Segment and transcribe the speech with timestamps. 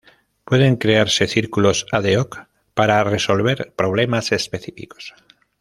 [0.45, 5.13] Pueden crearse círculos "ad hoc" parar resolver problemas específicos.